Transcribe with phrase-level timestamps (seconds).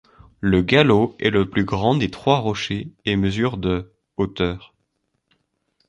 [0.39, 4.73] Le Gallo est le plus grand des trois rochers et mesure de hauteur.